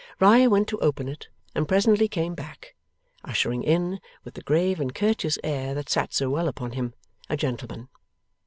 Riah 0.19 0.49
went 0.49 0.67
to 0.69 0.79
open 0.79 1.07
it, 1.07 1.27
and 1.53 1.67
presently 1.67 2.07
came 2.07 2.33
back, 2.33 2.73
ushering 3.23 3.61
in, 3.61 3.99
with 4.23 4.33
the 4.33 4.41
grave 4.41 4.79
and 4.79 4.95
courteous 4.95 5.37
air 5.43 5.75
that 5.75 5.89
sat 5.91 6.11
so 6.11 6.27
well 6.27 6.47
upon 6.47 6.71
him, 6.71 6.95
a 7.29 7.37
gentleman. 7.37 7.87